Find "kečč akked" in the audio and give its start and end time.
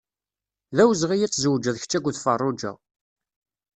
1.81-2.15